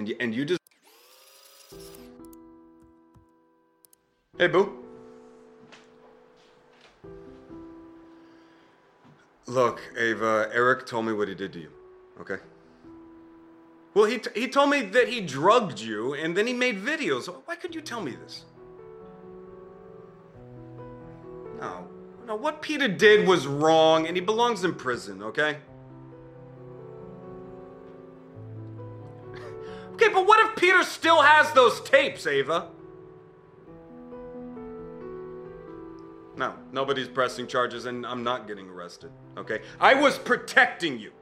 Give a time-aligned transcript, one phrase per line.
[0.00, 0.60] And you, and you just.
[4.38, 4.78] Hey, boo.
[9.46, 11.68] Look, Ava, Eric told me what he did to you,
[12.18, 12.38] okay?
[13.92, 17.26] Well, he, t- he told me that he drugged you and then he made videos.
[17.44, 18.46] Why couldn't you tell me this?
[21.60, 21.86] No.
[22.26, 25.58] No, what Peter did was wrong and he belongs in prison, okay?
[30.00, 32.68] Okay, but what if Peter still has those tapes, Ava?
[36.36, 39.60] No, nobody's pressing charges and I'm not getting arrested, okay?
[39.78, 41.12] I was protecting you.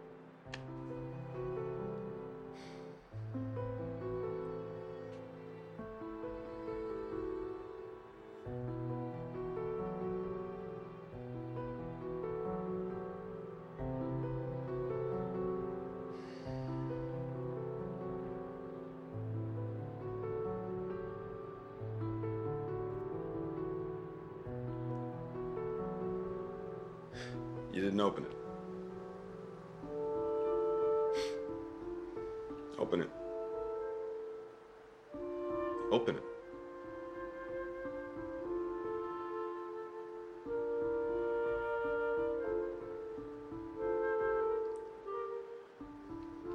[27.72, 28.32] You didn't open it.
[32.78, 33.10] Open it.
[35.92, 36.22] Open it.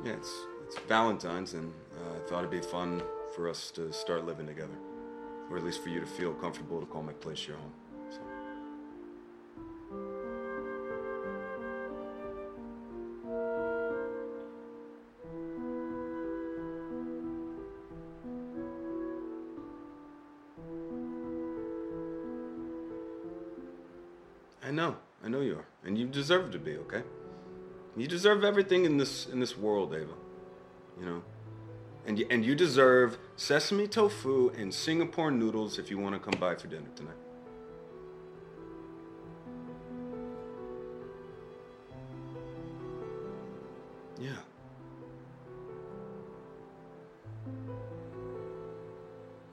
[0.03, 0.33] Yeah, it's
[0.65, 3.01] it's Valentine's, and uh, I thought it'd be fun
[3.35, 4.75] for us to start living together,
[5.49, 7.82] or at least for you to feel comfortable to call my place your home.
[24.65, 27.03] I know, I know you are, and you deserve to be okay.
[27.97, 30.13] You deserve everything in this in this world, Ava.
[30.99, 31.23] You know,
[32.05, 36.39] and you, and you deserve sesame tofu and Singapore noodles if you want to come
[36.39, 37.15] by for dinner tonight.
[44.19, 44.52] Yeah.